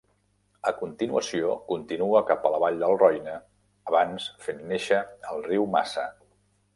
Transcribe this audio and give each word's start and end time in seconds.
A 0.69 0.71
continuació, 0.77 1.49
continua 1.67 2.21
cap 2.31 2.47
a 2.47 2.51
la 2.55 2.61
vall 2.63 2.79
del 2.83 2.97
Roine 3.03 3.35
abans 3.91 4.25
fent 4.47 4.65
néixer 4.73 4.99
el 5.35 5.45
riu 5.51 5.69
Massa. 5.77 6.07